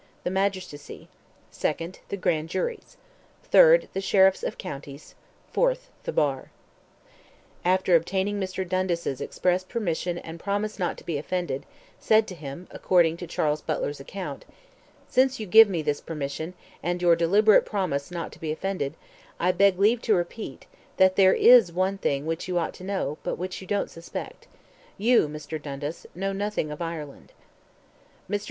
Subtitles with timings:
[0.23, 1.09] The magistracy.
[1.53, 1.97] 2nd.
[2.09, 2.97] The grand juries.
[3.53, 3.87] 3rd.
[3.93, 5.13] The sheriffs of counties.
[5.53, 5.89] 4th.
[6.05, 6.37] The bar.
[6.37, 8.67] It was in this interview that Keogh, after obtaining Mr.
[8.67, 11.67] Dundas's express permission and promise not to be offended,
[11.99, 14.45] said to him, according to Charles Butler's account,
[15.07, 18.95] "Since you give me this permission, and your deliberate promise not to be offended,
[19.39, 20.65] I beg leave to repeat,
[20.97, 24.47] that there is one thing which you ought to know, but which you don't suspect:
[24.97, 25.61] you, Mr.
[25.61, 27.33] Dundas, know nothing of Ireland."
[28.27, 28.39] Mr.